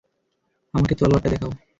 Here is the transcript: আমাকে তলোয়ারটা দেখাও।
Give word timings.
আমাকে 0.73 0.93
তলোয়ারটা 0.95 1.29
দেখাও। 1.29 1.51